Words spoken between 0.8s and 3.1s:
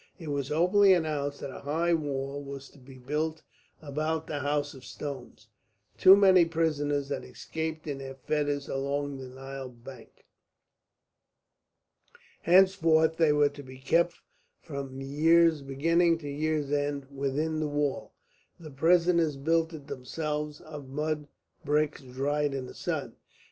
announced that a high wall was to be